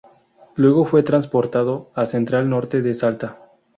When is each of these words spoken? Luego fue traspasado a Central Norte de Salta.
Luego 0.55 0.83
fue 0.83 1.03
traspasado 1.03 1.91
a 1.93 2.07
Central 2.07 2.49
Norte 2.49 2.81
de 2.81 2.95
Salta. 2.95 3.37